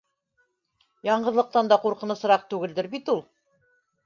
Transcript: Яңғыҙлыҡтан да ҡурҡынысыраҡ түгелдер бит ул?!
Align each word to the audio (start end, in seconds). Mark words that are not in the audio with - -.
Яңғыҙлыҡтан 1.09 1.69
да 1.73 1.77
ҡурҡынысыраҡ 1.85 2.49
түгелдер 2.55 2.89
бит 2.97 3.15
ул?! 3.15 3.23